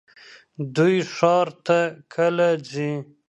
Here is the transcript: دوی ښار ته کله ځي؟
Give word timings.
دوی 0.75 0.95
ښار 1.15 1.47
ته 1.65 1.79
کله 2.13 2.47
ځي؟ 2.71 2.91